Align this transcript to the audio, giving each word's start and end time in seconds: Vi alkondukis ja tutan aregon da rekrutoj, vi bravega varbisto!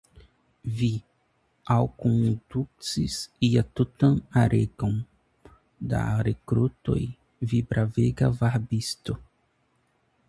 Vi 0.77 0.87
alkondukis 1.73 3.17
ja 3.49 3.63
tutan 3.81 4.17
aregon 4.45 4.97
da 5.93 6.03
rekrutoj, 6.29 6.99
vi 7.53 7.61
bravega 7.75 8.33
varbisto! 8.43 9.21